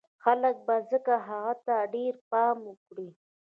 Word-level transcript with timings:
خلک 0.23 0.55
به 0.67 0.75
ځکه 0.91 1.13
هغه 1.27 1.53
ته 1.65 1.75
ډېر 1.93 2.13
پام 2.31 2.57
وکړي 2.67 3.09